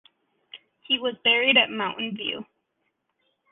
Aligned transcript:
He 0.81 0.97
was 0.97 1.13
buried 1.23 1.57
at 1.57 1.69
Mountain 1.69 2.17
View. 2.17 2.47